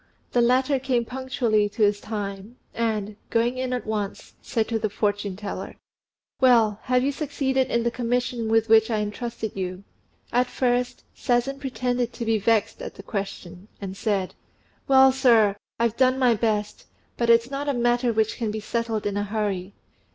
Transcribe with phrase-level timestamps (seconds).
[0.31, 4.89] The latter came punctually to his time, and, going in at once, said to the
[4.89, 5.75] fortune teller,
[6.39, 9.83] "Well, have you succeeded in the commission with which I entrusted you?"
[10.33, 14.33] At first Sazen pretended to be vexed at the question, and said,
[14.87, 19.05] "Well, sir, I've done my best; but it's not a matter which can be settled
[19.05, 19.75] in a hurry.